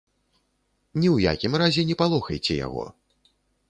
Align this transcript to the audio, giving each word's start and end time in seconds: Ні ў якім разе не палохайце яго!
Ні 1.01 1.07
ў 1.15 1.27
якім 1.31 1.53
разе 1.65 1.81
не 1.93 2.01
палохайце 2.03 2.53
яго! 2.65 2.83